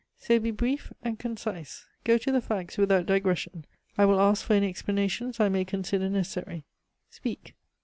[0.17, 1.85] So be brief and concise.
[2.05, 3.65] Go to the facts without digression.
[3.99, 6.63] I will ask for any explanations I may consider necessary.
[7.11, 7.53] Speak."